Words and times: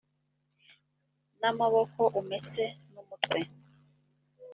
n 1.39 1.41
amaboko 1.51 2.01
umese 2.19 2.63
n 2.91 2.93
umutwe 3.01 3.39